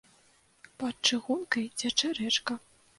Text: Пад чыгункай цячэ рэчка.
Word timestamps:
Пад 0.79 0.95
чыгункай 1.11 1.71
цячэ 1.79 2.09
рэчка. 2.25 2.63